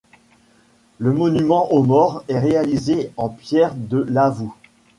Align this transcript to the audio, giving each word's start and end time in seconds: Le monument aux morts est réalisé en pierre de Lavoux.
Le 0.97 1.13
monument 1.13 1.71
aux 1.71 1.83
morts 1.83 2.23
est 2.27 2.39
réalisé 2.39 3.11
en 3.17 3.29
pierre 3.29 3.75
de 3.75 3.99
Lavoux. 3.99 4.55